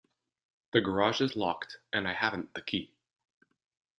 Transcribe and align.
The 0.71 0.81
garage 0.81 1.21
is 1.21 1.35
locked; 1.35 1.77
and 1.93 2.07
I 2.07 2.13
haven't 2.13 2.55
the 2.55 2.63
key. 2.63 2.91